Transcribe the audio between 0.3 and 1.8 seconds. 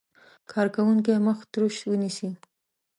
کارکوونکی مخ تروش